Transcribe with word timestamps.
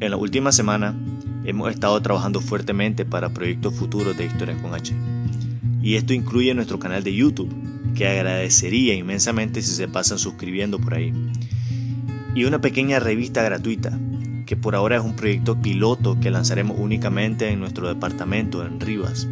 En 0.00 0.10
la 0.10 0.16
última 0.16 0.50
semana 0.50 0.94
hemos 1.44 1.70
estado 1.70 2.00
trabajando 2.00 2.40
fuertemente 2.40 3.04
para 3.04 3.28
proyectos 3.34 3.74
futuros 3.74 4.16
de 4.16 4.24
Historias 4.24 4.58
con 4.62 4.74
H. 4.74 4.94
Y 5.82 5.96
esto 5.96 6.14
incluye 6.14 6.54
nuestro 6.54 6.78
canal 6.78 7.04
de 7.04 7.14
YouTube, 7.14 7.54
que 7.94 8.08
agradecería 8.08 8.94
inmensamente 8.94 9.60
si 9.60 9.74
se 9.74 9.88
pasan 9.88 10.18
suscribiendo 10.18 10.78
por 10.78 10.94
ahí. 10.94 11.12
Y 12.34 12.44
una 12.44 12.62
pequeña 12.62 12.98
revista 12.98 13.42
gratuita, 13.42 13.98
que 14.46 14.56
por 14.56 14.74
ahora 14.74 14.96
es 14.96 15.02
un 15.02 15.16
proyecto 15.16 15.60
piloto 15.60 16.18
que 16.18 16.30
lanzaremos 16.30 16.78
únicamente 16.78 17.50
en 17.50 17.60
nuestro 17.60 17.86
departamento 17.86 18.64
en 18.64 18.80
Rivas. 18.80 19.28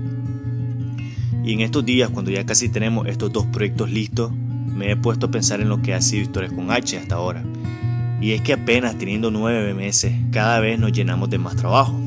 Y 1.44 1.54
en 1.54 1.60
estos 1.60 1.86
días, 1.86 2.10
cuando 2.10 2.30
ya 2.30 2.44
casi 2.44 2.68
tenemos 2.68 3.06
estos 3.06 3.32
dos 3.32 3.46
proyectos 3.46 3.90
listos, 3.90 4.32
me 4.32 4.90
he 4.90 4.96
puesto 4.96 5.28
a 5.28 5.30
pensar 5.30 5.62
en 5.62 5.70
lo 5.70 5.80
que 5.80 5.94
ha 5.94 6.02
sido 6.02 6.24
Historias 6.24 6.52
con 6.52 6.70
H 6.70 6.98
hasta 6.98 7.14
ahora. 7.14 7.42
Y 8.20 8.32
es 8.32 8.42
que 8.42 8.54
apenas 8.54 8.98
teniendo 8.98 9.30
nueve 9.30 9.74
meses, 9.74 10.12
cada 10.32 10.58
vez 10.60 10.78
nos 10.78 10.92
llenamos 10.92 11.30
de 11.30 11.38
más 11.38 11.56
trabajo. 11.56 11.98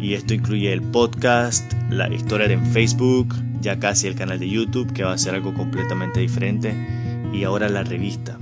Y 0.00 0.14
esto 0.14 0.34
incluye 0.34 0.72
el 0.72 0.82
podcast, 0.82 1.72
la 1.90 2.12
historia 2.12 2.46
en 2.46 2.64
Facebook, 2.66 3.34
ya 3.60 3.78
casi 3.78 4.06
el 4.06 4.14
canal 4.14 4.38
de 4.38 4.48
YouTube, 4.48 4.92
que 4.92 5.04
va 5.04 5.12
a 5.12 5.18
ser 5.18 5.34
algo 5.34 5.54
completamente 5.54 6.20
diferente, 6.20 6.74
y 7.32 7.44
ahora 7.44 7.68
la 7.68 7.82
revista. 7.82 8.38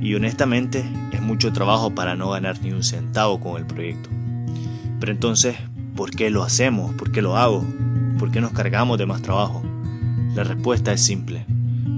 Y 0.00 0.14
honestamente, 0.14 0.84
es 1.12 1.20
mucho 1.20 1.52
trabajo 1.52 1.94
para 1.94 2.14
no 2.14 2.30
ganar 2.30 2.60
ni 2.62 2.72
un 2.72 2.82
centavo 2.82 3.40
con 3.40 3.56
el 3.56 3.66
proyecto. 3.66 4.08
Pero 5.00 5.12
entonces, 5.12 5.56
¿por 5.96 6.10
qué 6.10 6.30
lo 6.30 6.42
hacemos? 6.42 6.94
¿Por 6.94 7.12
qué 7.12 7.22
lo 7.22 7.36
hago? 7.36 7.64
¿Por 8.18 8.30
qué 8.30 8.40
nos 8.40 8.52
cargamos 8.52 8.98
de 8.98 9.06
más 9.06 9.22
trabajo? 9.22 9.62
La 10.34 10.44
respuesta 10.44 10.92
es 10.92 11.00
simple, 11.00 11.44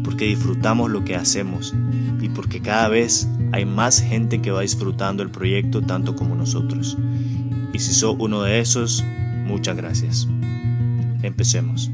porque 0.05 0.27
disfrutamos 0.27 0.91
lo 0.91 1.05
que 1.05 1.17
hacemos 1.17 1.75
y 2.21 2.29
porque 2.29 2.61
cada 2.61 2.89
vez 2.89 3.29
hay 3.53 3.65
más 3.65 4.01
gente 4.01 4.41
que 4.41 4.51
va 4.51 4.63
disfrutando 4.63 5.23
el 5.23 5.31
proyecto 5.31 5.83
tanto 5.83 6.15
como 6.15 6.35
nosotros. 6.35 6.97
Y 7.73 7.79
si 7.79 7.93
sos 7.93 8.17
uno 8.19 8.43
de 8.43 8.61
esos, 8.61 9.05
muchas 9.45 9.77
gracias. 9.77 10.29
Empecemos. 11.23 11.91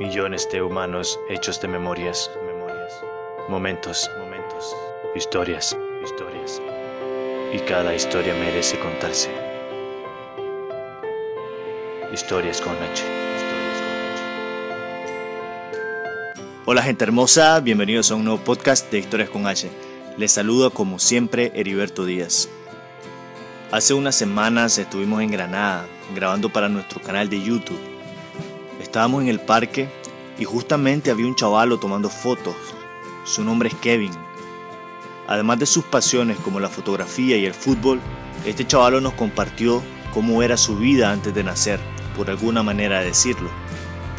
Millones 0.00 0.48
de 0.50 0.62
humanos 0.62 1.18
hechos 1.28 1.60
de 1.60 1.68
memorias, 1.68 2.30
memorias, 2.46 2.92
momentos, 3.48 4.10
momentos, 4.18 4.74
historias, 5.14 5.76
historias. 6.02 6.79
Y 7.52 7.58
cada 7.58 7.92
historia 7.92 8.32
merece 8.34 8.78
contarse. 8.78 9.28
Historias 12.12 12.60
con 12.60 12.74
H. 12.74 13.02
Hola 16.64 16.82
gente 16.82 17.02
hermosa, 17.02 17.58
bienvenidos 17.58 18.12
a 18.12 18.14
un 18.14 18.24
nuevo 18.24 18.38
podcast 18.44 18.88
de 18.92 19.00
Historias 19.00 19.30
con 19.30 19.48
H. 19.48 19.68
Les 20.16 20.30
saludo 20.30 20.70
como 20.70 21.00
siempre 21.00 21.50
Heriberto 21.56 22.04
Díaz. 22.04 22.48
Hace 23.72 23.94
unas 23.94 24.14
semanas 24.14 24.78
estuvimos 24.78 25.20
en 25.20 25.32
Granada 25.32 25.88
grabando 26.14 26.52
para 26.52 26.68
nuestro 26.68 27.00
canal 27.00 27.28
de 27.28 27.42
YouTube. 27.42 27.80
Estábamos 28.80 29.22
en 29.22 29.28
el 29.28 29.40
parque 29.40 29.88
y 30.38 30.44
justamente 30.44 31.10
había 31.10 31.26
un 31.26 31.34
chavalo 31.34 31.80
tomando 31.80 32.10
fotos. 32.10 32.54
Su 33.24 33.42
nombre 33.42 33.70
es 33.70 33.74
Kevin. 33.74 34.29
Además 35.30 35.60
de 35.60 35.66
sus 35.66 35.84
pasiones 35.84 36.38
como 36.38 36.58
la 36.58 36.68
fotografía 36.68 37.36
y 37.36 37.46
el 37.46 37.54
fútbol, 37.54 38.00
este 38.44 38.66
chavalo 38.66 39.00
nos 39.00 39.12
compartió 39.12 39.80
cómo 40.12 40.42
era 40.42 40.56
su 40.56 40.76
vida 40.76 41.12
antes 41.12 41.32
de 41.32 41.44
nacer 41.44 41.78
por 42.16 42.30
alguna 42.30 42.64
manera 42.64 42.98
de 42.98 43.06
decirlo, 43.06 43.48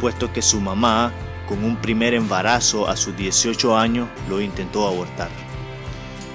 puesto 0.00 0.32
que 0.32 0.40
su 0.40 0.58
mamá, 0.58 1.12
con 1.46 1.64
un 1.64 1.76
primer 1.76 2.14
embarazo 2.14 2.88
a 2.88 2.96
sus 2.96 3.14
18 3.14 3.76
años, 3.76 4.08
lo 4.30 4.40
intentó 4.40 4.88
abortar. 4.88 5.28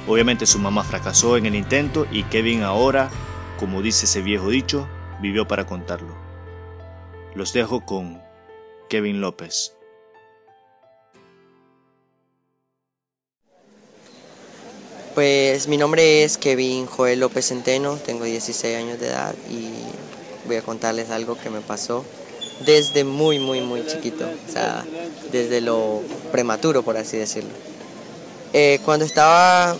Obviamente 0.05 0.45
su 0.45 0.59
mamá 0.59 0.83
fracasó 0.83 1.37
en 1.37 1.47
el 1.47 1.55
intento 1.55 2.05
y 2.11 2.21
Kevin 2.25 2.61
ahora, 2.61 3.09
como 3.59 3.81
dice 3.81 4.05
ese 4.05 4.21
viejo 4.21 4.49
dicho, 4.49 4.87
vivió 5.19 5.47
para 5.47 5.65
contarlo. 5.65 6.15
Los 7.33 7.51
dejo 7.51 7.83
con 7.83 8.21
Kevin 8.89 9.21
López. 9.21 9.76
Pues 15.17 15.67
mi 15.67 15.77
nombre 15.77 16.23
es 16.23 16.37
Kevin 16.37 16.85
Joel 16.85 17.21
López 17.21 17.47
Centeno, 17.47 17.95
tengo 17.95 18.23
16 18.25 18.75
años 18.75 18.99
de 18.99 19.07
edad 19.07 19.33
y 19.49 19.71
voy 20.45 20.57
a 20.57 20.61
contarles 20.61 21.09
algo 21.09 21.35
que 21.35 21.49
me 21.49 21.61
pasó 21.61 22.05
desde 22.67 23.03
muy, 23.03 23.39
muy, 23.39 23.61
muy 23.61 23.83
chiquito, 23.87 24.25
o 24.27 24.51
sea, 24.51 24.85
desde 25.31 25.59
lo 25.59 26.03
prematuro, 26.31 26.83
por 26.83 26.97
así 26.97 27.17
decirlo. 27.17 27.49
Eh, 28.53 28.79
cuando 28.85 29.05
estaba, 29.05 29.75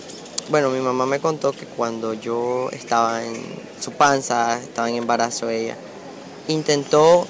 bueno, 0.50 0.70
mi 0.70 0.80
mamá 0.80 1.06
me 1.06 1.20
contó 1.20 1.52
que 1.52 1.66
cuando 1.66 2.14
yo 2.14 2.68
estaba 2.72 3.24
en 3.24 3.40
su 3.80 3.92
panza, 3.92 4.58
estaba 4.60 4.90
en 4.90 4.96
embarazo 4.96 5.48
ella, 5.50 5.76
intentó 6.48 7.28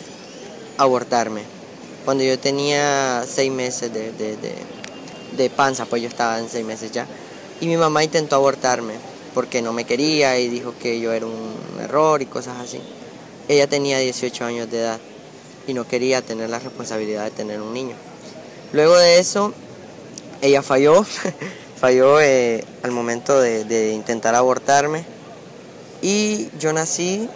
abortarme. 0.78 1.42
Cuando 2.06 2.24
yo 2.24 2.38
tenía 2.38 3.22
seis 3.28 3.52
meses 3.52 3.92
de, 3.92 4.12
de, 4.12 4.38
de, 4.38 4.54
de 5.36 5.50
panza, 5.50 5.84
pues 5.84 6.00
yo 6.00 6.08
estaba 6.08 6.38
en 6.38 6.48
seis 6.48 6.64
meses 6.64 6.90
ya, 6.90 7.06
y 7.60 7.66
mi 7.66 7.76
mamá 7.76 8.04
intentó 8.04 8.36
abortarme 8.36 8.94
porque 9.34 9.62
no 9.62 9.72
me 9.72 9.84
quería 9.84 10.38
y 10.38 10.48
dijo 10.48 10.74
que 10.80 11.00
yo 11.00 11.12
era 11.12 11.26
un 11.26 11.80
error 11.80 12.22
y 12.22 12.26
cosas 12.26 12.58
así. 12.60 12.80
Ella 13.48 13.66
tenía 13.66 13.98
18 13.98 14.44
años 14.44 14.70
de 14.70 14.80
edad 14.80 15.00
y 15.66 15.74
no 15.74 15.86
quería 15.86 16.22
tener 16.22 16.50
la 16.50 16.58
responsabilidad 16.58 17.24
de 17.24 17.30
tener 17.30 17.60
un 17.60 17.72
niño. 17.72 17.94
Luego 18.72 18.96
de 18.96 19.18
eso, 19.18 19.52
ella 20.42 20.62
falló, 20.62 21.04
falló 21.80 22.20
eh, 22.20 22.64
al 22.82 22.90
momento 22.90 23.40
de, 23.40 23.92
intentar 23.92 24.34
abortarme 24.34 25.04
y 26.02 26.48
yo 26.58 26.72
nací 26.72 27.28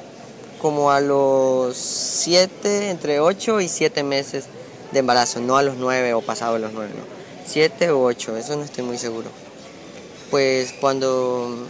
como 0.60 0.90
a 0.90 1.00
los 1.00 1.76
7, 1.76 2.90
entre 2.90 3.20
8 3.20 3.60
y 3.60 3.68
7 3.68 4.02
meses 4.02 4.44
de 4.92 4.98
embarazo, 4.98 5.40
no 5.40 5.56
a 5.56 5.62
los 5.62 5.76
9 5.76 6.14
o 6.14 6.20
pasado 6.20 6.58
los 6.58 6.72
9, 6.72 6.90
no. 6.96 7.04
7 7.46 7.90
o 7.90 8.02
8, 8.04 8.36
eso 8.36 8.56
no 8.56 8.62
estoy 8.62 8.84
muy 8.84 8.98
seguro. 8.98 9.28
Pues 10.32 10.74
cuando 10.80 11.68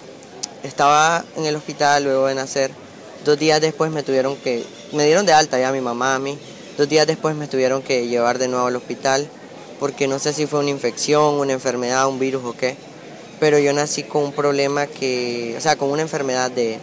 estaba 0.62 1.22
en 1.36 1.44
el 1.44 1.56
hospital 1.56 2.04
luego 2.04 2.28
de 2.28 2.34
nacer, 2.34 2.70
Dos 3.24 3.38
días 3.38 3.60
después 3.60 3.92
me 3.92 4.02
tuvieron 4.02 4.36
que, 4.36 4.64
me 4.92 5.04
dieron 5.06 5.24
de 5.24 5.32
alta 5.32 5.56
ya 5.56 5.70
mi 5.70 5.80
mamá 5.80 6.16
a 6.16 6.18
mí. 6.18 6.36
Dos 6.76 6.88
días 6.88 7.06
después 7.06 7.36
me 7.36 7.46
tuvieron 7.46 7.80
que 7.80 8.08
llevar 8.08 8.38
de 8.38 8.48
nuevo 8.48 8.66
al 8.66 8.74
hospital 8.74 9.28
porque 9.78 10.08
no 10.08 10.18
sé 10.18 10.32
si 10.32 10.46
fue 10.46 10.58
una 10.58 10.70
infección, 10.70 11.34
una 11.34 11.52
enfermedad, 11.52 12.08
un 12.08 12.18
virus 12.18 12.44
o 12.44 12.52
qué. 12.56 12.74
Pero 13.38 13.60
yo 13.60 13.72
nací 13.72 14.02
con 14.02 14.24
un 14.24 14.32
problema 14.32 14.88
que, 14.88 15.54
o 15.56 15.60
sea, 15.60 15.76
con 15.76 15.90
una 15.90 16.02
enfermedad 16.02 16.50
de, 16.50 16.80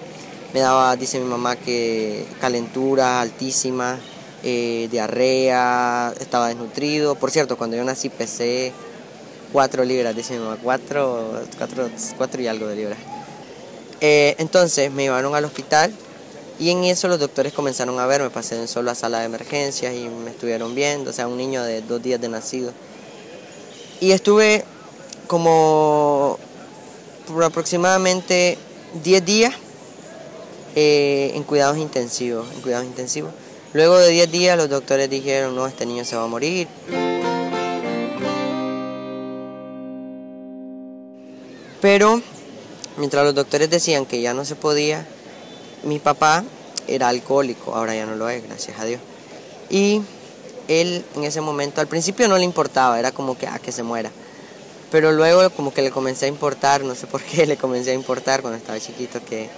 me 0.54 0.62
daba, 0.62 0.96
dice 0.96 1.20
mi 1.20 1.26
mamá, 1.26 1.58
que 1.58 2.26
calentura 2.40 3.20
altísima, 3.20 3.98
eh, 4.44 4.88
diarrea, 4.90 6.14
estaba 6.22 6.48
desnutrido. 6.48 7.16
Por 7.16 7.32
cierto, 7.32 7.58
cuando 7.58 7.76
yo 7.76 7.84
nací 7.84 8.08
pesé 8.08 8.72
4 9.52 9.84
libras, 9.84 10.16
dice 10.16 10.34
mi 10.34 10.40
mamá, 10.40 10.58
4, 10.62 11.42
cuatro, 12.18 12.42
y 12.42 12.48
algo 12.48 12.68
de 12.68 12.76
libras. 12.76 12.98
Eh, 14.02 14.36
entonces 14.38 14.92
me 14.92 15.04
llevaron 15.04 15.36
al 15.36 15.46
hospital 15.46 15.92
y 16.60 16.72
en 16.72 16.84
eso 16.84 17.08
los 17.08 17.20
doctores 17.20 17.54
comenzaron 17.54 18.00
a 18.00 18.06
ver, 18.06 18.22
me 18.22 18.30
pasé 18.30 18.56
en 18.56 18.68
solo 18.68 18.92
a 18.92 18.96
sala 18.96 19.20
de 19.20 19.26
emergencias 19.26 19.94
y 19.96 20.10
me 20.10 20.32
estuvieron 20.32 20.76
viendo, 20.76 21.10
o 21.10 21.14
sea, 21.14 21.28
un 21.28 21.38
niño 21.38 21.64
de 21.64 21.82
dos 21.82 22.02
días 22.02 22.20
de 22.20 22.30
nacido. 22.30 22.74
Y 24.02 24.12
estuve 24.12 24.64
como 25.28 26.38
por 27.28 27.44
aproximadamente 27.44 28.58
10 29.04 29.26
días 29.26 29.54
eh, 30.76 31.32
en 31.36 31.44
cuidados 31.44 31.78
intensivos, 31.78 32.48
en 32.54 32.62
cuidados 32.62 32.86
intensivos. 32.86 33.32
Luego 33.74 33.98
de 33.98 34.10
10 34.10 34.32
días 34.32 34.58
los 34.58 34.70
doctores 34.70 35.10
dijeron, 35.10 35.56
no, 35.56 35.68
este 35.68 35.86
niño 35.86 36.04
se 36.04 36.16
va 36.16 36.24
a 36.24 36.28
morir. 36.28 36.68
Pero 41.82 42.22
mientras 42.98 43.24
los 43.24 43.36
doctores 43.36 43.70
decían 43.70 44.06
que 44.06 44.22
ya 44.22 44.34
no 44.34 44.46
se 44.46 44.56
podía, 44.56 45.06
mi 45.84 46.00
papá 46.00 46.44
era 46.88 47.08
alcohólico, 47.08 47.76
ahora 47.76 47.96
ya 47.96 48.06
no 48.06 48.16
lo 48.16 48.30
es, 48.30 48.44
gracias 48.44 48.80
a 48.80 48.86
Dios. 48.86 49.00
Y 49.70 50.02
él 50.68 51.06
en 51.16 51.24
ese 51.24 51.42
momento, 51.42 51.82
al 51.82 51.88
principio 51.88 52.28
no 52.28 52.38
le 52.38 52.44
importaba, 52.44 53.00
era 53.00 53.12
como 53.12 53.38
que, 53.38 53.48
ah, 53.48 53.60
que 53.60 53.72
se 53.72 53.84
muera. 53.84 54.12
Pero 54.92 55.12
luego 55.12 55.50
como 55.52 55.74
que 55.74 55.82
le 55.82 55.92
comencé 55.92 56.26
a 56.26 56.28
importar, 56.28 56.84
no 56.84 56.96
sé 56.96 57.08
por 57.08 57.22
qué 57.22 57.46
le 57.48 57.58
comencé 57.58 57.92
a 57.92 57.94
importar 57.94 58.42
cuando 58.42 58.58
estaba 58.58 58.80
chiquito, 58.80 59.24
que 59.24 59.50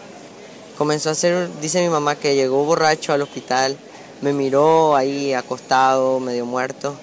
comenzó 0.77 1.09
a 1.09 1.13
hacer, 1.13 1.49
dice 1.61 1.81
mi 1.81 1.89
mamá 1.89 2.15
que 2.15 2.35
llegó 2.35 2.63
borracho 2.65 3.13
al 3.13 3.21
hospital, 3.21 3.77
me 4.21 4.33
miró 4.33 4.95
ahí 4.95 5.33
acostado, 5.33 6.19
medio 6.19 6.45
muerto, 6.45 6.95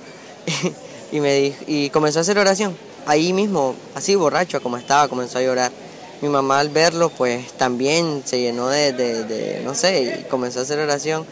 y, 1.12 1.20
me 1.20 1.55
y 1.67 1.91
comenzó 1.91 2.20
a 2.20 2.23
hacer 2.23 2.38
oración 2.38 2.88
ahí 3.08 3.32
mismo, 3.32 3.75
así 3.94 4.14
borracho 4.14 4.62
como 4.62 4.76
estaba, 4.76 5.08
comenzó 5.08 5.38
a 5.38 5.43
llorar. 5.43 5.72
Mi 6.20 6.28
mamá 6.28 6.60
al 6.60 6.69
verlo, 6.69 7.08
pues 7.08 7.52
también 7.55 8.22
se 8.25 8.38
llenó 8.40 8.69
de, 8.69 8.93
de, 8.93 9.62
no 9.64 9.75
sé, 9.75 10.20
y 10.20 10.25
comenzó 10.25 10.58
a 10.58 10.62
hacer 10.62 10.78
oración 10.78 11.25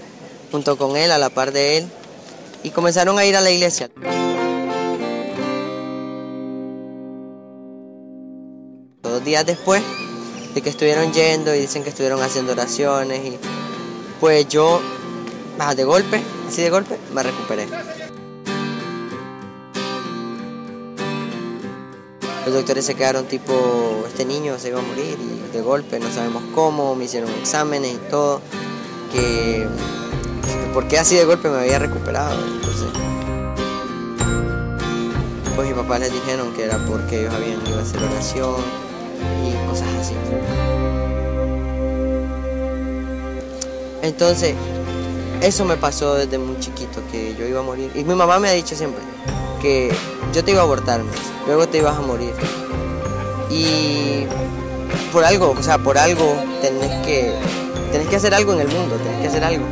junto 0.50 0.78
con 0.78 0.96
él, 0.96 1.11
a 1.11 1.19
la 1.19 1.28
par 1.28 1.52
de 1.52 1.78
él, 1.78 1.88
y 2.62 2.70
comenzaron 2.70 3.19
a 3.19 3.25
ir 3.26 3.37
a 3.37 3.40
la 3.40 3.50
iglesia. 3.50 3.90
Dos 9.02 9.25
días 9.25 9.44
después 9.44 9.82
de 10.55 10.62
que 10.62 10.70
estuvieron 10.70 11.12
yendo 11.12 11.55
y 11.55 11.58
dicen 11.58 11.82
que 11.82 11.90
estuvieron 11.90 12.23
haciendo 12.23 12.52
oraciones, 12.52 13.25
y 13.25 13.38
pues 14.19 14.49
yo, 14.49 14.81
de 15.76 15.84
golpe, 15.84 16.23
así 16.49 16.62
de 16.62 16.70
golpe, 16.70 16.96
me 17.12 17.23
recuperé. 17.23 17.67
Los 22.46 22.54
doctores 22.54 22.87
se 22.87 22.94
quedaron 22.94 23.26
tipo, 23.26 24.04
este 24.06 24.25
niño 24.25 24.56
se 24.56 24.69
iba 24.69 24.78
a 24.78 24.82
morir 24.82 25.19
y 25.19 25.52
de 25.52 25.60
golpe 25.62 25.98
no 25.98 26.08
sabemos 26.12 26.44
cómo, 26.54 26.94
me 26.94 27.06
hicieron 27.06 27.28
exámenes 27.40 27.94
y 27.94 27.98
todo, 28.08 28.40
que, 29.10 29.66
por 30.72 30.87
qué 30.87 31.00
así 31.00 31.16
de 31.16 31.25
golpe 31.25 31.48
me 31.48 31.58
había 31.58 31.81
recuperado. 31.81 32.38
Entonces, 32.46 32.87
pues 35.56 35.69
mi 35.69 35.75
papá 35.75 35.98
les 35.98 36.12
dijeron 36.12 36.52
que 36.54 36.62
era 36.62 36.78
porque 36.87 37.22
ellos 37.22 37.34
habían 37.34 37.66
ido 37.66 37.81
a 37.81 37.82
hacer 37.82 38.00
oración 38.00 38.54
y 39.44 39.69
cosas 39.69 39.88
así. 40.00 40.14
Entonces, 44.02 44.54
eso 45.42 45.64
me 45.64 45.76
pasó 45.76 46.14
desde 46.14 46.38
muy 46.38 46.60
chiquito, 46.60 47.02
que 47.10 47.34
yo 47.34 47.44
iba 47.44 47.58
a 47.58 47.64
morir. 47.64 47.90
Y 47.96 48.04
mi 48.04 48.14
mamá 48.14 48.38
me 48.38 48.50
ha 48.50 48.52
dicho 48.52 48.76
siempre 48.76 49.02
que 49.61 49.93
yo 50.32 50.44
te 50.44 50.53
iba 50.53 50.61
a 50.61 50.64
abortar, 50.64 51.00
luego 51.47 51.67
te 51.69 51.79
ibas 51.79 51.97
a 51.97 52.00
morir. 52.00 52.32
Y 53.50 54.25
por 55.12 55.25
algo, 55.25 55.55
o 55.58 55.62
sea, 55.62 55.79
por 55.79 55.99
algo 55.99 56.37
tenés 56.61 57.06
que, 57.06 57.32
tenés 57.93 58.08
que 58.08 58.17
hacer 58.17 58.35
algo 58.35 58.53
en 58.53 58.61
el 58.61 58.69
mundo, 58.69 58.97
tenés 58.97 59.20
que 59.20 59.29
hacer 59.29 59.44
algo. 59.44 59.64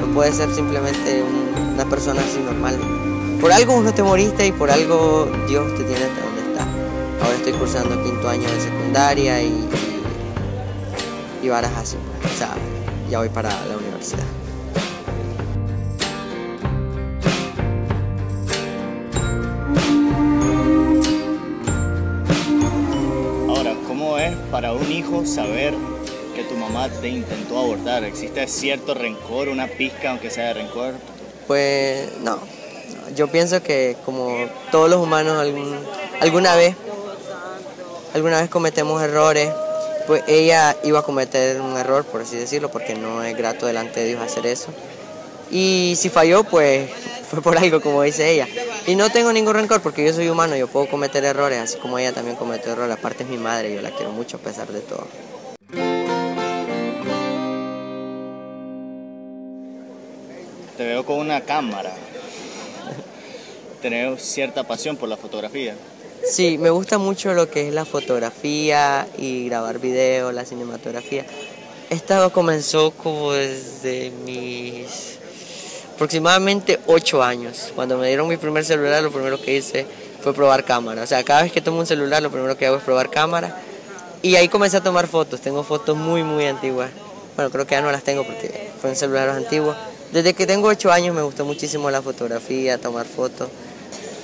No 0.00 0.06
puedes 0.14 0.36
ser 0.36 0.52
simplemente 0.54 1.22
una 1.74 1.84
persona 1.84 2.20
así 2.20 2.38
normal. 2.40 2.78
Por 3.40 3.52
algo 3.52 3.76
uno 3.76 3.92
te 3.92 4.02
moriste 4.02 4.46
y 4.46 4.52
por 4.52 4.70
algo 4.70 5.28
Dios 5.46 5.74
te 5.76 5.84
tiene 5.84 6.04
hasta 6.04 6.22
donde 6.22 6.40
está. 6.42 6.62
Ahora 7.22 7.36
estoy 7.36 7.52
cursando 7.52 8.02
quinto 8.02 8.28
año 8.28 8.50
de 8.50 8.60
secundaria 8.60 9.42
y, 9.42 9.68
y 11.42 11.48
varas 11.48 11.72
así. 11.76 11.96
Pues. 12.20 12.34
O 12.34 12.38
sea, 12.38 12.54
ya 13.10 13.18
voy 13.18 13.28
para 13.28 13.50
la 13.66 13.76
universidad. 13.76 14.24
Para 24.58 24.72
un 24.72 24.90
hijo 24.90 25.24
saber 25.24 25.72
que 26.34 26.42
tu 26.42 26.56
mamá 26.56 26.88
te 26.88 27.06
intentó 27.06 27.60
abortar? 27.60 28.02
¿Existe 28.02 28.44
cierto 28.48 28.92
rencor, 28.92 29.48
una 29.48 29.68
pizca 29.68 30.10
aunque 30.10 30.30
sea 30.30 30.48
de 30.48 30.54
rencor? 30.54 30.94
Pues 31.46 32.18
no, 32.22 32.40
yo 33.14 33.28
pienso 33.28 33.62
que 33.62 33.94
como 34.04 34.48
todos 34.72 34.90
los 34.90 35.00
humanos 35.00 35.38
alguna 36.20 36.56
vez, 36.56 36.74
alguna 38.14 38.40
vez 38.40 38.50
cometemos 38.50 39.00
errores, 39.00 39.48
pues 40.08 40.24
ella 40.26 40.76
iba 40.82 40.98
a 40.98 41.02
cometer 41.02 41.60
un 41.60 41.76
error, 41.76 42.04
por 42.04 42.22
así 42.22 42.34
decirlo, 42.34 42.68
porque 42.68 42.96
no 42.96 43.22
es 43.22 43.36
grato 43.36 43.64
delante 43.64 44.00
de 44.00 44.06
Dios 44.06 44.20
hacer 44.20 44.44
eso. 44.44 44.72
Y 45.52 45.94
si 45.96 46.08
falló, 46.08 46.42
pues 46.42 46.90
fue 47.30 47.40
por 47.42 47.56
algo, 47.56 47.80
como 47.80 48.02
dice 48.02 48.28
ella. 48.28 48.48
Y 48.88 48.96
no 48.96 49.10
tengo 49.10 49.34
ningún 49.34 49.52
rencor 49.52 49.82
porque 49.82 50.02
yo 50.02 50.14
soy 50.14 50.30
humano, 50.30 50.56
yo 50.56 50.66
puedo 50.66 50.88
cometer 50.88 51.22
errores, 51.22 51.58
así 51.58 51.76
como 51.76 51.98
ella 51.98 52.14
también 52.14 52.36
cometió 52.36 52.72
errores. 52.72 52.96
Aparte 52.96 53.22
es 53.22 53.28
mi 53.28 53.36
madre, 53.36 53.74
yo 53.74 53.82
la 53.82 53.90
quiero 53.90 54.12
mucho 54.12 54.38
a 54.38 54.40
pesar 54.40 54.66
de 54.68 54.80
todo. 54.80 55.06
Te 60.78 60.86
veo 60.86 61.04
con 61.04 61.18
una 61.18 61.42
cámara. 61.42 61.92
Tenés 63.82 64.22
cierta 64.22 64.64
pasión 64.64 64.96
por 64.96 65.10
la 65.10 65.18
fotografía. 65.18 65.76
Sí, 66.24 66.56
me 66.56 66.70
gusta 66.70 66.96
mucho 66.96 67.34
lo 67.34 67.50
que 67.50 67.68
es 67.68 67.74
la 67.74 67.84
fotografía 67.84 69.06
y 69.18 69.50
grabar 69.50 69.80
videos, 69.80 70.32
la 70.32 70.46
cinematografía. 70.46 71.26
Esto 71.90 72.32
comenzó 72.32 72.92
como 72.92 73.32
desde 73.32 74.12
mis 74.24 75.17
aproximadamente 75.98 76.78
8 76.86 77.24
años. 77.24 77.72
Cuando 77.74 77.98
me 77.98 78.06
dieron 78.06 78.28
mi 78.28 78.36
primer 78.36 78.64
celular, 78.64 79.02
lo 79.02 79.10
primero 79.10 79.42
que 79.42 79.56
hice 79.56 79.84
fue 80.22 80.32
probar 80.32 80.64
cámara. 80.64 81.02
O 81.02 81.06
sea, 81.08 81.24
cada 81.24 81.42
vez 81.42 81.50
que 81.50 81.60
tomo 81.60 81.80
un 81.80 81.86
celular, 81.86 82.22
lo 82.22 82.30
primero 82.30 82.56
que 82.56 82.66
hago 82.66 82.76
es 82.76 82.84
probar 82.84 83.10
cámara. 83.10 83.60
Y 84.22 84.36
ahí 84.36 84.48
comencé 84.48 84.76
a 84.76 84.80
tomar 84.80 85.08
fotos. 85.08 85.40
Tengo 85.40 85.64
fotos 85.64 85.96
muy, 85.96 86.22
muy 86.22 86.46
antiguas. 86.46 86.90
Bueno, 87.34 87.50
creo 87.50 87.66
que 87.66 87.74
ya 87.74 87.80
no 87.80 87.90
las 87.90 88.04
tengo 88.04 88.24
porque 88.24 88.70
fueron 88.80 88.94
celulares 88.96 89.34
antiguos. 89.34 89.76
Desde 90.12 90.34
que 90.34 90.46
tengo 90.46 90.68
8 90.68 90.92
años 90.92 91.16
me 91.16 91.22
gustó 91.22 91.44
muchísimo 91.44 91.90
la 91.90 92.00
fotografía, 92.00 92.78
tomar 92.78 93.04
fotos. 93.04 93.48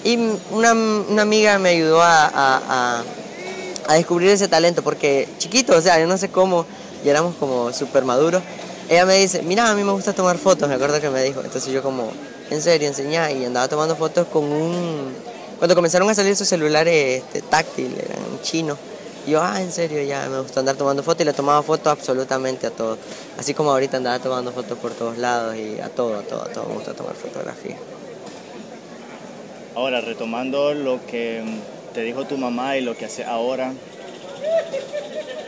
Y 0.05 0.17
una, 0.53 0.71
amiga 1.21 1.59
me 1.59 1.71
ayudó 1.71 1.99
a, 2.01 3.03
descubrir 3.89 4.31
ese 4.31 4.47
talento, 4.47 4.83
porque 4.83 5.29
chiquito, 5.39 5.77
o 5.77 5.81
sea, 5.81 5.99
yo 5.99 6.07
no 6.07 6.19
sé 6.19 6.29
cómo, 6.29 6.67
y 7.05 7.09
éramos 7.09 7.35
como 7.35 7.73
súper 7.73 8.05
maduros. 8.05 8.45
Ella 8.89 9.07
me 9.07 9.17
dice, 9.19 9.43
mira, 9.43 9.71
a 9.71 9.75
mí 9.75 9.83
me 9.83 9.93
gusta 9.93 10.13
tomar 10.13 10.37
fotos, 10.39 10.69
me 10.69 10.75
acuerdo 10.75 11.01
que 11.01 11.11
me 11.11 11.23
dijo. 11.23 11.41
Entonces 11.43 11.73
yo 11.73 11.83
como, 11.83 12.13
en 12.51 12.61
serio, 12.61 12.87
enseñaba 12.89 13.31
y 13.31 13.45
andaba 13.45 13.69
tomando 13.69 13.97
fotos 13.97 14.27
con 14.29 14.45
un... 14.45 15.15
Cuando 15.59 15.75
comenzaron 15.75 16.09
a 16.11 16.15
salir 16.15 16.33
esos 16.33 16.49
celulares 16.49 17.23
este, 17.23 17.41
táctiles, 17.43 17.99
eran 17.99 18.41
chinos. 18.43 18.79
Yo, 19.27 19.43
ah, 19.43 19.63
en 19.63 19.73
serio, 19.73 20.03
ya 20.03 20.29
me 20.29 20.41
gustó 20.41 20.61
andar 20.61 20.77
tomando 20.77 21.03
fotos 21.03 21.23
y 21.23 21.25
le 21.25 21.33
tomaba 21.33 21.63
fotos 21.63 21.87
absolutamente 21.87 22.67
a 22.67 22.71
todo. 22.71 22.99
Así 23.39 23.55
como 23.55 23.71
ahorita 23.71 23.97
andaba 23.97 24.19
tomando 24.19 24.53
fotos 24.53 24.79
por 24.79 24.93
todos 24.93 25.17
lados 25.17 25.57
y 25.57 25.81
a 25.81 25.89
todo, 25.89 26.19
a 26.19 26.23
todo, 26.23 26.43
a 26.43 26.49
todo 26.49 26.67
me 26.67 26.75
gusta 26.75 26.93
tomar 26.93 27.15
fotografía. 27.15 27.77
Ahora, 29.75 30.03
retomando 30.03 30.75
lo 30.75 31.05
que 31.07 31.43
te 31.95 32.03
dijo 32.03 32.27
tu 32.27 32.37
mamá 32.37 32.77
y 32.77 32.83
lo 32.83 32.97
que 32.97 33.07
hace 33.07 33.25
ahora, 33.25 33.73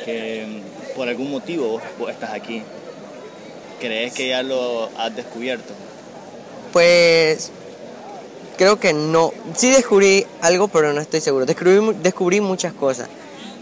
que 0.07 0.63
por 0.97 1.09
algún 1.09 1.31
motivo 1.31 1.81
vos, 1.99 2.11
estás 2.11 2.31
aquí, 2.31 2.63
¿crees 3.81 4.13
que 4.13 4.29
ya 4.29 4.43
lo 4.43 4.91
has 4.97 5.15
descubierto? 5.15 5.73
Pues 6.73 7.51
creo 8.57 8.79
que 8.79 8.93
no. 8.93 9.33
Sí 9.55 9.71
descubrí 9.71 10.27
algo, 10.41 10.69
pero 10.69 10.93
no 10.93 11.01
estoy 11.01 11.21
seguro. 11.21 11.47
Descubrí, 11.47 11.97
descubrí 12.03 12.41
muchas 12.41 12.73
cosas, 12.73 13.09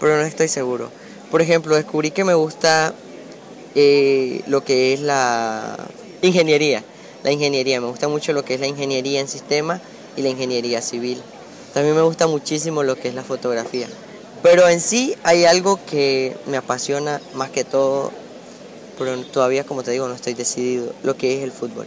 pero 0.01 0.17
no 0.17 0.23
estoy 0.23 0.49
seguro. 0.49 0.91
Por 1.31 1.43
ejemplo, 1.43 1.75
descubrí 1.77 2.11
que 2.11 2.25
me 2.25 2.35
gusta 2.35 2.95
eh, 3.75 4.43
lo 4.47 4.65
que 4.65 4.95
es 4.95 5.01
la 5.01 5.77
ingeniería. 6.23 6.83
La 7.23 7.33
ingeniería, 7.33 7.81
me 7.81 7.89
gusta 7.89 8.09
mucho 8.09 8.33
lo 8.33 8.45
que 8.45 8.55
es 8.55 8.61
la 8.61 8.67
ingeniería 8.67 9.21
en 9.21 9.29
sistemas 9.29 9.81
y 10.17 10.23
la 10.23 10.29
ingeniería 10.29 10.83
civil. 10.83 11.21
También 11.73 11.97
me 11.97 12.03
gusta 12.03 12.27
muchísimo 12.27 12.83
lo 12.83 12.97
que 12.97 13.09
es 13.09 13.15
la 13.15 13.25
fotografía. 13.25 13.89
Pero 14.43 14.69
en 14.69 14.81
sí 14.81 15.17
hay 15.25 15.47
algo 15.47 15.81
que 15.87 16.37
me 16.47 16.59
apasiona 16.59 17.21
más 17.35 17.51
que 17.51 17.65
todo, 17.65 18.13
pero 18.99 19.17
todavía 19.25 19.65
como 19.65 19.83
te 19.83 19.91
digo 19.91 20.09
no 20.09 20.15
estoy 20.15 20.35
decidido, 20.35 20.93
lo 21.03 21.17
que 21.17 21.39
es 21.39 21.43
el 21.43 21.53
fútbol. 21.53 21.87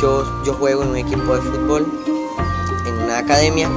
Yo, 0.00 0.24
yo 0.44 0.54
juego 0.54 0.82
en 0.82 0.88
un 0.88 0.96
equipo 0.96 1.34
de 1.34 1.42
fútbol, 1.42 1.86
en 2.86 2.94
una 2.94 3.18
academia, 3.18 3.68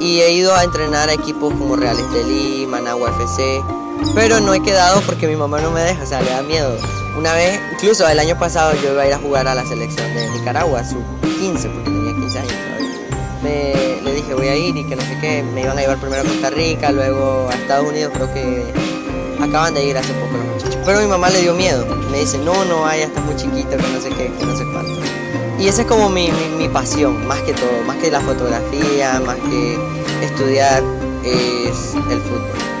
y 0.00 0.20
he 0.20 0.32
ido 0.32 0.54
a 0.54 0.62
entrenar 0.62 1.08
a 1.08 1.14
equipos 1.14 1.52
como 1.54 1.74
Reales 1.74 2.10
de 2.12 2.22
Lima, 2.24 2.78
Managua 2.78 3.10
FC, 3.10 3.62
pero 4.14 4.38
no 4.40 4.54
he 4.54 4.62
quedado 4.62 5.00
porque 5.02 5.26
mi 5.26 5.34
mamá 5.34 5.60
no 5.60 5.70
me 5.72 5.80
deja, 5.82 6.02
o 6.02 6.06
sea, 6.06 6.20
le 6.20 6.30
da 6.30 6.42
miedo. 6.42 6.76
Una 7.18 7.32
vez, 7.32 7.60
incluso 7.72 8.06
el 8.06 8.18
año 8.18 8.38
pasado 8.38 8.74
yo 8.82 8.92
iba 8.92 9.02
a 9.02 9.06
ir 9.06 9.14
a 9.14 9.18
jugar 9.18 9.48
a 9.48 9.54
la 9.54 9.66
selección 9.66 10.14
de 10.14 10.28
Nicaragua, 10.30 10.84
su 10.84 10.96
15, 11.22 11.68
porque 11.68 11.84
tenía 11.90 12.14
15 12.14 12.38
años. 12.38 12.75
Me, 13.42 14.00
le 14.02 14.14
dije 14.14 14.34
voy 14.34 14.48
a 14.48 14.56
ir 14.56 14.76
y 14.76 14.84
que 14.84 14.96
no 14.96 15.02
sé 15.02 15.18
qué, 15.20 15.42
me 15.42 15.62
iban 15.62 15.76
a 15.78 15.80
llevar 15.80 15.98
primero 15.98 16.22
a 16.22 16.24
Costa 16.24 16.50
Rica, 16.50 16.90
luego 16.90 17.48
a 17.50 17.54
Estados 17.54 17.88
Unidos, 17.88 18.12
creo 18.14 18.32
que 18.32 18.64
acaban 19.40 19.74
de 19.74 19.84
ir 19.84 19.96
hace 19.96 20.12
poco 20.14 20.36
los 20.36 20.46
muchachos. 20.46 20.78
Pero 20.84 21.00
mi 21.00 21.06
mamá 21.06 21.30
le 21.30 21.42
dio 21.42 21.54
miedo, 21.54 21.86
me 22.10 22.20
dice 22.20 22.38
no, 22.38 22.64
no 22.64 22.82
vaya, 22.82 23.04
estás 23.04 23.24
muy 23.24 23.36
chiquito, 23.36 23.70
que 23.70 23.76
no 23.76 24.00
sé 24.00 24.08
qué, 24.10 24.32
que 24.38 24.46
no 24.46 24.56
sé 24.56 24.64
cuánto. 24.72 25.00
Y 25.58 25.68
esa 25.68 25.82
es 25.82 25.88
como 25.88 26.08
mi, 26.08 26.30
mi 26.58 26.68
pasión, 26.68 27.26
más 27.26 27.40
que 27.40 27.52
todo, 27.52 27.82
más 27.86 27.96
que 27.96 28.10
la 28.10 28.20
fotografía, 28.20 29.20
más 29.20 29.36
que 29.36 29.78
estudiar, 30.22 30.82
es 31.24 31.94
el 32.10 32.20
fútbol. 32.20 32.75